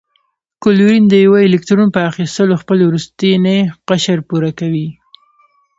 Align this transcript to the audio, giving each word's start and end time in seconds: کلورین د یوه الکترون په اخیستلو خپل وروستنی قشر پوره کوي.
کلورین 0.63 1.03
د 1.09 1.13
یوه 1.25 1.39
الکترون 1.49 1.89
په 1.95 1.99
اخیستلو 2.11 2.59
خپل 2.61 2.77
وروستنی 2.83 3.59
قشر 3.87 4.19
پوره 4.27 4.51
کوي. 4.59 4.87